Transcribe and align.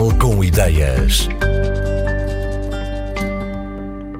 Portugal 0.00 0.18
com 0.18 0.42
ideias. 0.42 1.28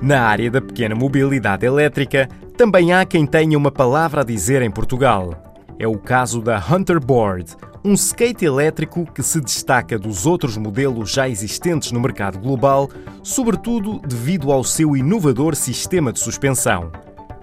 Na 0.00 0.22
área 0.22 0.48
da 0.48 0.60
pequena 0.62 0.94
mobilidade 0.94 1.66
elétrica, 1.66 2.28
também 2.56 2.92
há 2.92 3.04
quem 3.04 3.26
tenha 3.26 3.58
uma 3.58 3.72
palavra 3.72 4.20
a 4.20 4.24
dizer 4.24 4.62
em 4.62 4.70
Portugal. 4.70 5.34
É 5.76 5.88
o 5.88 5.98
caso 5.98 6.40
da 6.40 6.62
Hunter 6.64 7.00
Board, 7.04 7.56
um 7.84 7.94
skate 7.94 8.44
elétrico 8.44 9.04
que 9.12 9.22
se 9.22 9.40
destaca 9.40 9.98
dos 9.98 10.26
outros 10.26 10.56
modelos 10.56 11.10
já 11.10 11.28
existentes 11.28 11.90
no 11.90 11.98
mercado 11.98 12.38
global, 12.38 12.88
sobretudo 13.24 13.98
devido 14.06 14.52
ao 14.52 14.62
seu 14.62 14.96
inovador 14.96 15.56
sistema 15.56 16.12
de 16.12 16.20
suspensão. 16.20 16.92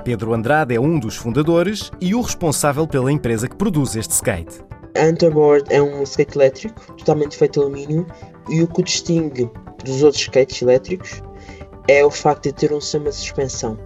Pedro 0.05 0.33
Andrade 0.33 0.73
é 0.73 0.79
um 0.79 0.97
dos 0.97 1.17
fundadores 1.17 1.91
e 1.99 2.15
o 2.15 2.21
responsável 2.21 2.87
pela 2.87 3.11
empresa 3.11 3.49
que 3.49 3.57
produz 3.57 3.97
este 3.97 4.13
skate. 4.13 4.63
A 4.95 5.73
é 5.73 5.81
um 5.81 6.03
skate 6.03 6.37
elétrico 6.37 6.93
totalmente 6.97 7.37
feito 7.37 7.59
de 7.59 7.65
alumínio 7.65 8.05
e 8.49 8.61
o 8.61 8.67
que 8.67 8.81
o 8.81 8.83
distingue 8.83 9.49
dos 9.83 10.03
outros 10.03 10.21
skates 10.21 10.61
elétricos 10.61 11.21
é 11.87 12.05
o 12.05 12.11
facto 12.11 12.43
de 12.43 12.53
ter 12.53 12.73
um 12.73 12.81
sistema 12.81 13.09
de 13.09 13.15
suspensão 13.15 13.77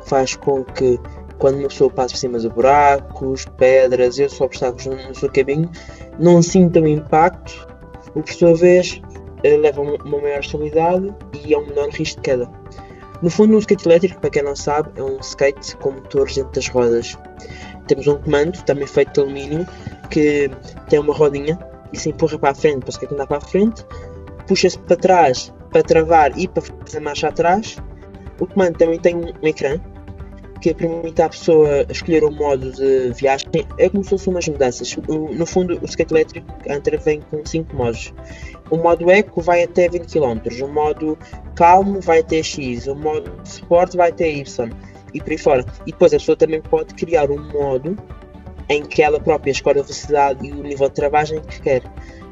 que 0.00 0.08
faz 0.08 0.36
com 0.36 0.64
que 0.64 0.98
quando 1.38 1.58
uma 1.58 1.68
pessoa 1.68 1.90
passa 1.90 2.14
por 2.14 2.18
cima 2.18 2.38
de 2.38 2.48
buracos, 2.50 3.46
pedras 3.56 4.18
e 4.18 4.22
outros 4.22 4.40
obstáculos 4.40 4.86
no 4.86 5.14
seu 5.14 5.30
caminho 5.30 5.70
não 6.18 6.42
sinta 6.42 6.80
o 6.80 6.86
impacto, 6.86 7.66
o 8.14 8.22
que 8.22 8.32
por 8.32 8.38
sua 8.38 8.54
vez 8.54 9.00
eh, 9.42 9.56
leva 9.56 9.80
a 9.80 9.84
uma 9.84 10.20
maior 10.20 10.40
estabilidade 10.40 11.14
e 11.44 11.54
a 11.54 11.58
um 11.58 11.66
menor 11.66 11.88
risco 11.88 12.16
de 12.16 12.22
queda. 12.22 12.50
No 13.22 13.30
fundo, 13.30 13.54
um 13.54 13.58
skate 13.58 13.86
elétrico, 13.86 14.20
para 14.20 14.30
quem 14.30 14.42
não 14.42 14.56
sabe, 14.56 14.90
é 14.96 15.02
um 15.02 15.18
skate 15.20 15.76
com 15.76 15.92
motores 15.92 16.34
dentro 16.34 16.52
das 16.52 16.68
rodas. 16.68 17.18
Temos 17.86 18.06
um 18.06 18.16
comando, 18.18 18.62
também 18.64 18.86
feito 18.86 19.12
de 19.12 19.20
alumínio, 19.20 19.66
que 20.10 20.50
tem 20.88 20.98
uma 20.98 21.14
rodinha 21.14 21.58
e 21.92 21.98
se 21.98 22.10
empurra 22.10 22.38
para 22.38 22.50
a 22.50 22.54
frente 22.54 22.80
para 22.80 22.90
skate 22.90 23.14
andar 23.14 23.26
para 23.26 23.38
a 23.38 23.40
frente, 23.40 23.84
puxa-se 24.46 24.78
para 24.78 24.96
trás 24.96 25.52
para 25.70 25.82
travar 25.82 26.36
e 26.38 26.48
para 26.48 26.62
fazer 26.62 27.00
marcha 27.00 27.28
atrás. 27.28 27.78
O 28.38 28.46
comando 28.46 28.76
também 28.76 28.98
tem 28.98 29.16
um 29.16 29.46
ecrã 29.46 29.80
que 30.60 30.74
permite 30.74 31.22
à 31.22 31.28
pessoa 31.28 31.86
escolher 31.88 32.22
o 32.22 32.30
modo 32.30 32.70
de 32.72 33.12
viagem. 33.12 33.48
É 33.78 33.88
como 33.88 34.04
se 34.04 34.10
fossem 34.10 34.32
umas 34.32 34.46
mudanças. 34.46 34.96
No 35.08 35.46
fundo, 35.46 35.78
o 35.80 35.84
skate 35.86 36.12
elétrico 36.12 36.46
Antra 36.68 36.98
vem 36.98 37.20
com 37.30 37.44
5 37.44 37.74
modos. 37.74 38.12
O 38.70 38.76
modo 38.76 39.10
Eco 39.10 39.40
vai 39.40 39.62
até 39.62 39.88
20 39.88 40.06
km, 40.06 40.64
o 40.64 40.68
modo 40.68 41.18
Calmo 41.54 42.00
vai 42.00 42.20
até 42.20 42.42
X, 42.42 42.86
o 42.86 42.94
modo 42.94 43.32
Sport 43.44 43.96
vai 43.96 44.10
até 44.10 44.28
Y 44.28 44.70
e 45.12 45.20
por 45.20 45.30
aí 45.30 45.38
fora. 45.38 45.64
E 45.86 45.92
depois 45.92 46.12
a 46.12 46.18
pessoa 46.18 46.36
também 46.36 46.60
pode 46.60 46.94
criar 46.94 47.30
um 47.30 47.52
modo 47.52 47.96
em 48.70 48.82
que 48.82 49.02
ela 49.02 49.20
própria 49.20 49.50
escolhe 49.50 49.80
a 49.80 49.82
velocidade 49.82 50.46
e 50.46 50.52
o 50.52 50.62
nível 50.62 50.88
de 50.88 50.94
travagem 50.94 51.40
que 51.40 51.60
quer. 51.60 51.82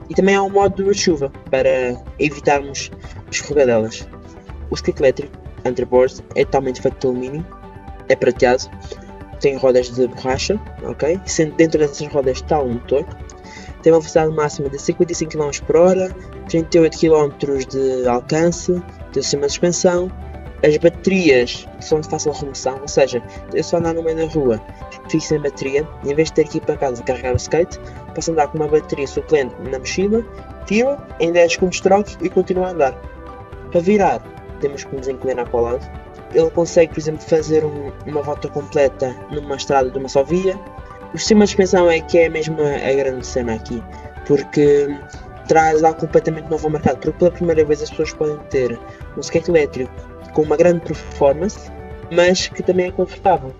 E 0.09 0.15
também 0.15 0.37
há 0.37 0.43
um 0.43 0.49
modo 0.49 0.83
de 0.85 0.99
chuva 0.99 1.31
para 1.51 2.01
evitarmos 2.19 2.91
escorregadelas. 3.31 4.09
O 4.71 4.75
skate 4.75 5.03
elétrico 5.03 5.37
Underboard 5.67 6.23
é 6.37 6.45
totalmente 6.45 6.81
feito 6.81 6.99
de 7.01 7.07
alumínio, 7.09 7.47
é 8.09 8.15
prateado, 8.15 8.71
tem 9.41 9.57
rodas 9.57 9.91
de 9.91 10.07
borracha, 10.07 10.59
ok? 10.85 11.21
Sendo 11.27 11.55
dentro 11.57 11.79
dessas 11.81 12.07
rodas 12.07 12.39
está 12.39 12.63
um 12.63 12.75
motor, 12.75 13.05
tem 13.83 13.93
uma 13.93 13.99
velocidade 13.99 14.33
máxima 14.33 14.69
de 14.69 14.79
55 14.79 15.33
km 15.33 15.51
por 15.67 15.77
hora, 15.77 16.17
38 16.49 16.99
km 16.99 17.67
de 17.69 18.09
alcance, 18.09 18.81
tem 19.13 19.23
de 19.23 19.23
suspensão, 19.23 20.11
as 20.63 20.77
baterias 20.77 21.69
são 21.81 22.01
de 22.01 22.09
fácil 22.09 22.33
remoção, 22.33 22.79
ou 22.81 22.89
seja, 22.89 23.23
eu 23.55 23.63
só 23.63 23.77
andar 23.77 23.95
no 23.95 24.03
meio 24.03 24.17
da 24.17 24.27
rua, 24.27 24.61
fico 25.09 25.23
sem 25.23 25.41
bateria, 25.41 25.87
em 26.05 26.15
vez 26.15 26.29
de 26.29 26.35
ter 26.35 26.49
que 26.49 26.59
ir 26.59 26.61
para 26.63 26.77
casa 26.77 27.03
carregar 27.03 27.35
o 27.35 27.37
skate, 27.37 27.79
posso 28.15 28.33
andar 28.33 28.49
com 28.49 28.59
uma 28.59 28.69
bateria 28.69 29.07
suplente 29.07 29.55
na 29.71 29.79
mochila, 29.79 30.25
tiro, 30.67 30.97
em 31.21 31.31
10 31.31 31.53
segundos 31.53 31.81
troco 31.81 32.11
e 32.21 32.29
continuo 32.29 32.65
a 32.65 32.71
andar. 32.71 32.93
Para 33.71 33.81
virar, 33.81 34.21
temos 34.61 34.85
que 34.85 34.97
nos 34.97 35.07
inclinar 35.07 35.49
para 35.49 35.61
o 35.61 35.63
lado. 35.63 35.91
Ele 36.35 36.51
consegue, 36.51 36.93
por 36.93 37.01
exemplo, 37.01 37.23
fazer 37.23 37.65
um, 37.65 37.93
uma 38.07 38.23
volta 38.23 38.49
completa 38.49 39.15
numa 39.31 39.57
estrada 39.57 39.91
de 39.91 39.99
uma 39.99 40.09
só 40.09 40.23
via. 40.25 40.59
O 41.15 41.19
sistema 41.19 41.45
de 41.45 41.51
suspensão 41.51 41.91
é 41.91 42.01
que 42.01 42.19
é 42.19 42.29
mesmo 42.29 42.57
a, 42.61 42.93
grande 42.93 43.27
cena 43.27 43.55
aqui, 43.55 43.83
porque 44.27 44.95
traz 45.47 45.83
algo 45.83 46.01
completamente 46.01 46.51
novo 46.51 46.67
ao 46.67 46.73
mercado, 46.73 46.99
porque 46.99 47.19
pela 47.19 47.31
primeira 47.31 47.65
vez 47.65 47.83
as 47.83 47.89
pessoas 47.91 48.13
podem 48.13 48.37
ter 48.51 48.79
um 49.17 49.21
skate 49.21 49.51
elétrico 49.51 50.18
com 50.39 50.43
uma 50.43 50.57
grande 50.57 50.79
performance, 50.83 51.69
mas 52.13 52.47
que 52.47 52.63
também 52.63 52.87
é 52.87 52.93
confortável. 52.93 53.53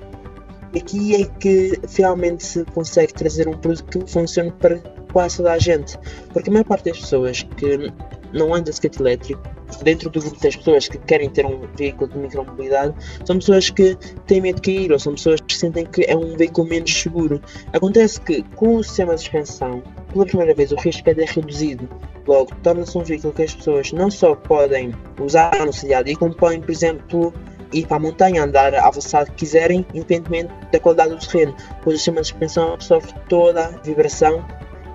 Aqui 0.77 1.17
é 1.21 1.25
que 1.25 1.73
finalmente 1.89 2.45
se 2.45 2.65
consegue 2.67 3.13
trazer 3.13 3.49
um 3.49 3.55
produto 3.55 3.85
que 3.85 4.13
funcione 4.13 4.53
para 4.53 4.79
quase 5.13 5.39
toda 5.39 5.55
a 5.55 5.59
gente, 5.59 5.99
porque 6.33 6.49
a 6.51 6.53
maior 6.53 6.65
parte 6.65 6.85
das 6.85 7.01
pessoas 7.01 7.43
que 7.43 7.93
não 8.33 8.55
anda 8.55 8.65
de 8.65 8.71
skate 8.71 9.01
elétrico, 9.01 9.43
dentro 9.83 10.09
do 10.09 10.21
grupo 10.21 10.41
das 10.41 10.55
pessoas 10.55 10.87
que 10.87 10.99
querem 10.99 11.29
ter 11.29 11.45
um 11.45 11.63
veículo 11.77 12.13
de 12.13 12.19
micromobilidade, 12.19 12.95
são 13.25 13.41
pessoas 13.41 13.71
que 13.71 13.97
têm 14.29 14.41
medo 14.41 14.61
de 14.61 14.63
cair 14.63 14.93
ou 14.93 15.01
são 15.01 15.15
pessoas 15.15 15.41
que 15.41 15.57
sentem 15.57 15.85
que 15.85 16.05
é 16.05 16.17
um 16.17 16.37
veículo 16.37 16.69
menos 16.69 16.95
seguro. 16.95 17.43
Acontece 17.73 18.21
que 18.21 18.45
com 18.55 18.77
o 18.77 18.85
sistema 18.85 19.17
de 19.17 19.23
suspensão, 19.23 19.83
pela 20.13 20.27
primeira 20.27 20.55
vez 20.55 20.71
o 20.71 20.77
risco 20.77 21.11
é 21.11 21.25
reduzido 21.25 21.89
Logo, 22.29 22.55
torna-se 22.63 22.97
um 22.99 23.03
veículo 23.03 23.33
que 23.33 23.43
as 23.43 23.55
pessoas 23.55 23.91
não 23.91 24.11
só 24.11 24.35
podem 24.35 24.95
usar 25.19 25.51
no 25.65 25.73
dia, 26.05 26.15
como 26.19 26.35
podem, 26.35 26.61
por 26.61 26.71
exemplo, 26.71 27.33
ir 27.73 27.87
para 27.87 27.97
a 27.97 28.01
montanha, 28.01 28.45
andar 28.45 28.73
velocidade 28.73 29.31
que 29.31 29.37
quiserem, 29.37 29.87
independentemente 29.95 30.53
da 30.71 30.79
qualidade 30.79 31.15
do 31.15 31.27
terreno, 31.27 31.57
pois 31.83 31.95
o 31.95 31.99
sistema 31.99 32.21
de 32.21 32.29
suspensão 32.29 32.75
absorve 32.75 33.15
toda 33.31 33.65
a 33.65 33.71
vibração 33.79 34.45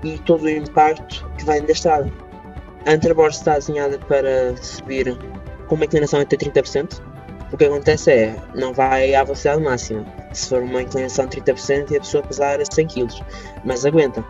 e 0.04 0.20
todo 0.20 0.44
o 0.44 0.50
impacto 0.50 1.28
que 1.36 1.46
vem 1.46 1.66
da 1.66 1.72
estrada. 1.72 2.14
A 2.86 2.92
Underboard 2.92 3.36
está 3.36 3.56
desenhada 3.56 3.98
para 3.98 4.56
subir 4.58 5.18
com 5.68 5.74
uma 5.74 5.86
inclinação 5.86 6.20
até 6.20 6.38
30%. 6.38 7.02
O 7.52 7.58
que 7.58 7.66
acontece 7.66 8.12
é, 8.12 8.36
não 8.54 8.74
vai 8.74 9.16
à 9.16 9.24
velocidade 9.24 9.62
máxima. 9.62 10.06
Se 10.34 10.50
for 10.50 10.62
uma 10.62 10.84
inclinação 10.84 11.26
de 11.26 11.42
30% 11.42 11.92
e 11.92 11.98
a 11.98 12.00
pessoa 12.00 12.24
pesar 12.24 12.60
100 12.64 12.88
kg, 12.88 13.08
mas 13.66 13.86
aguenta. 13.86 14.24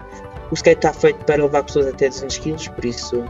O 0.52 0.54
skate 0.54 0.78
está 0.78 0.94
feito 0.94 1.24
para 1.26 1.44
levar 1.44 1.64
pessoas 1.64 1.88
até 1.88 2.10
200 2.10 2.38
kg, 2.38 2.72
por 2.72 2.86
isso 2.86 3.24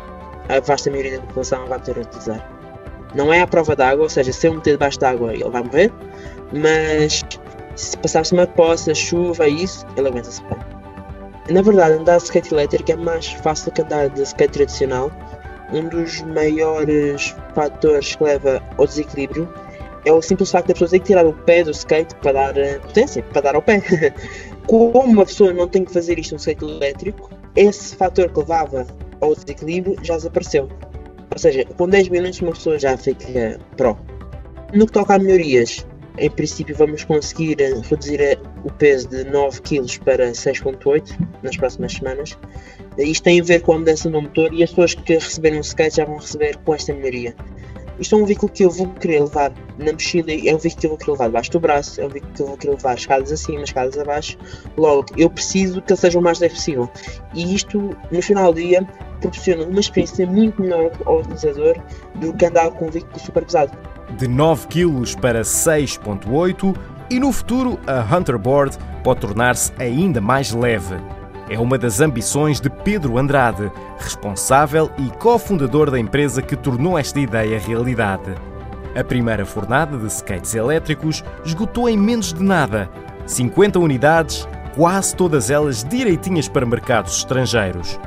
a 0.49 0.59
vasta 0.59 0.89
maioria 0.89 1.19
da 1.19 1.25
população 1.27 1.65
vai 1.67 1.79
poder 1.79 2.01
utilizar. 2.01 2.49
Não 3.15 3.31
é 3.31 3.41
a 3.41 3.47
prova 3.47 3.75
d'água, 3.75 4.03
ou 4.03 4.09
seja, 4.09 4.33
se 4.33 4.47
eu 4.47 4.53
meter 4.53 4.71
debaixo 4.71 4.99
d'água 4.99 5.33
ele 5.33 5.49
vai 5.49 5.63
morrer, 5.63 5.91
mas 6.51 7.23
se 7.75 7.97
passar-se 7.97 8.33
uma 8.33 8.47
poça, 8.47 8.93
chuva 8.93 9.47
e 9.47 9.63
isso, 9.63 9.85
ele 9.95 10.07
aguenta-se 10.07 10.43
bem. 10.43 10.59
Na 11.49 11.61
verdade, 11.61 11.95
andar 11.95 12.17
de 12.17 12.23
skate 12.23 12.53
elétrico 12.53 12.91
é 12.91 12.95
mais 12.95 13.27
fácil 13.27 13.71
que 13.71 13.81
andar 13.81 14.09
de 14.09 14.21
skate 14.21 14.53
tradicional. 14.53 15.11
Um 15.71 15.89
dos 15.89 16.21
maiores 16.21 17.35
fatores 17.53 18.15
que 18.15 18.23
leva 18.23 18.61
ao 18.77 18.85
desequilíbrio 18.85 19.51
é 20.05 20.11
o 20.11 20.21
simples 20.21 20.51
facto 20.51 20.67
da 20.67 20.73
pessoa 20.73 20.89
ter 20.89 20.99
que 20.99 21.05
tirar 21.05 21.25
o 21.25 21.33
pé 21.33 21.63
do 21.63 21.71
skate 21.71 22.15
para 22.15 22.33
dar 22.33 22.57
uh, 22.57 22.79
potência, 22.81 23.23
para 23.23 23.41
dar 23.41 23.55
ao 23.55 23.61
pé. 23.61 23.81
Como 24.67 24.91
uma 24.99 25.25
pessoa 25.25 25.53
não 25.53 25.67
tem 25.67 25.83
que 25.83 25.93
fazer 25.93 26.17
isto 26.17 26.31
no 26.31 26.37
skate 26.37 26.63
elétrico, 26.63 27.29
esse 27.55 27.95
fator 27.95 28.29
que 28.29 28.39
levava 28.39 28.87
ao 29.21 29.33
desequilíbrio 29.33 29.95
já 30.03 30.15
desapareceu. 30.15 30.69
Ou 31.31 31.39
seja, 31.39 31.65
com 31.65 31.89
10 31.89 32.09
minutos 32.09 32.41
uma 32.41 32.51
pessoa 32.51 32.77
já 32.77 32.97
fica 32.97 33.59
pro. 33.75 33.97
No 34.73 34.85
que 34.85 34.91
toca 34.93 35.15
a 35.15 35.19
melhorias, 35.19 35.85
em 36.17 36.29
princípio 36.29 36.75
vamos 36.75 37.03
conseguir 37.03 37.59
eh, 37.59 37.73
reduzir 37.89 38.21
eh, 38.21 38.37
o 38.63 38.71
peso 38.71 39.09
de 39.09 39.23
9 39.25 39.61
kg 39.61 39.99
para 40.03 40.31
6.8 40.31 41.17
nas 41.41 41.57
próximas 41.57 41.93
semanas. 41.93 42.37
Isto 42.97 43.23
tem 43.23 43.41
a 43.41 43.43
ver 43.43 43.61
com 43.61 43.73
a 43.73 43.79
mudança 43.79 44.09
do 44.09 44.21
motor 44.21 44.53
e 44.53 44.63
as 44.63 44.69
pessoas 44.69 44.93
que 44.93 45.13
receberem 45.13 45.59
o 45.59 45.61
skate 45.61 45.97
já 45.97 46.05
vão 46.05 46.17
receber 46.17 46.57
com 46.57 46.75
esta 46.75 46.93
melhoria. 46.93 47.35
Isto 47.99 48.15
é 48.15 48.17
um 48.17 48.25
veículo 48.25 48.51
que 48.51 48.63
eu 48.63 48.69
vou 48.69 48.87
querer 48.87 49.21
levar 49.21 49.51
na 49.77 49.91
mochila, 49.91 50.31
é 50.31 50.55
um 50.55 50.57
veículo 50.57 50.79
que 50.79 50.85
eu 50.85 50.89
vou 50.89 50.97
querer 50.97 51.11
levar 51.11 51.25
debaixo 51.27 51.51
do 51.51 51.59
braço, 51.59 52.01
é 52.01 52.05
um 52.05 52.09
veículo 52.09 52.33
que 52.33 52.41
eu 52.41 52.47
vou 52.47 52.57
querer 52.57 52.73
levar 52.73 52.95
escadas 52.95 53.31
acima, 53.31 53.63
escadas 53.63 53.97
abaixo. 53.97 54.37
Logo, 54.77 55.05
eu 55.15 55.29
preciso 55.29 55.81
que 55.81 55.93
ele 55.93 55.99
seja 55.99 56.19
o 56.19 56.21
mais 56.21 56.39
leve 56.39 56.55
possível. 56.55 56.89
E 57.33 57.53
isto, 57.53 57.95
no 58.11 58.21
final 58.21 58.51
do 58.51 58.59
dia, 58.59 58.87
proporciona 59.21 59.63
uma 59.63 59.79
experiência 59.79 60.25
muito 60.25 60.61
melhor 60.61 60.91
ao 61.05 61.19
utilizador 61.19 61.75
do 62.15 62.33
que 62.33 62.45
andar 62.45 62.71
com 62.71 62.87
um 62.87 62.89
veículo 62.89 63.19
super 63.19 63.45
pesado. 63.45 63.77
De 64.17 64.27
9 64.27 64.67
kg 64.67 65.19
para 65.21 65.41
6,8 65.41 66.75
e 67.09 67.19
no 67.19 67.31
futuro 67.31 67.79
a 67.87 68.01
Hunterboard 68.15 68.77
pode 69.03 69.21
tornar-se 69.21 69.71
ainda 69.79 70.19
mais 70.19 70.51
leve. 70.51 70.95
É 71.49 71.59
uma 71.59 71.77
das 71.77 71.99
ambições 71.99 72.61
de 72.61 72.69
Pedro 72.69 73.17
Andrade, 73.17 73.71
responsável 73.97 74.89
e 74.97 75.09
cofundador 75.17 75.91
da 75.91 75.99
empresa 75.99 76.41
que 76.41 76.55
tornou 76.55 76.97
esta 76.97 77.19
ideia 77.19 77.59
realidade. 77.59 78.33
A 78.95 79.03
primeira 79.03 79.45
fornada 79.45 79.97
de 79.97 80.07
skates 80.07 80.55
elétricos 80.55 81.23
esgotou 81.43 81.89
em 81.89 81.97
menos 81.97 82.33
de 82.33 82.43
nada. 82.43 82.89
50 83.25 83.79
unidades, 83.79 84.47
quase 84.75 85.15
todas 85.15 85.49
elas 85.49 85.83
direitinhas 85.83 86.47
para 86.47 86.65
mercados 86.65 87.17
estrangeiros. 87.17 87.99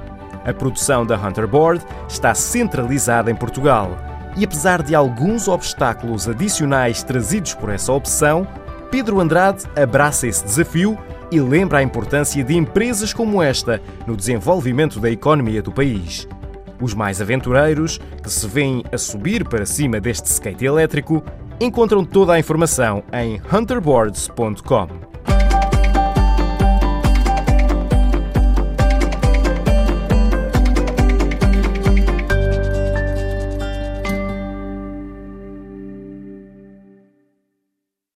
A 0.45 0.53
produção 0.55 1.05
da 1.05 1.17
Hunterboard 1.17 1.85
está 2.09 2.35
centralizada 2.35 3.31
em 3.31 3.35
Portugal. 3.35 3.97
E 4.37 4.45
apesar 4.45 4.83
de 4.83 4.95
alguns 4.95 5.49
obstáculos 5.49 6.29
adicionais 6.29 7.03
trazidos 7.03 7.55
por 7.55 7.69
essa 7.69 7.93
opção, 7.93 8.47
Pedro 8.91 9.21
Andrade 9.21 9.65
abraça 9.75 10.27
esse 10.27 10.45
desafio 10.45 10.97
e 11.31 11.41
lembra 11.41 11.79
a 11.79 11.83
importância 11.83 12.43
de 12.43 12.57
empresas 12.57 13.13
como 13.13 13.43
esta 13.43 13.81
no 14.07 14.17
desenvolvimento 14.17 15.01
da 15.01 15.11
economia 15.11 15.63
do 15.63 15.73
país. 15.73 16.29
Os 16.81 16.95
mais 16.95 17.21
aventureiros, 17.21 17.99
que 18.23 18.31
se 18.31 18.47
veem 18.47 18.85
a 18.93 18.99
subir 18.99 19.45
para 19.49 19.65
cima 19.65 20.01
deste 20.01 20.27
skate 20.27 20.65
elétrico, 20.65 21.23
encontram 21.61 22.05
toda 22.05 22.35
a 22.35 22.39
informação 22.39 23.03
em 23.13 23.41
hunterboards.com. 23.53 25.36